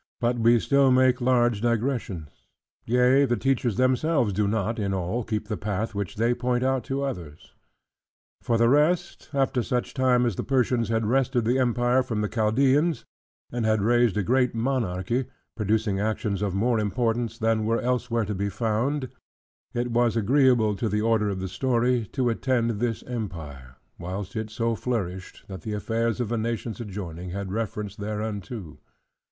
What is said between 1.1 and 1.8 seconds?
large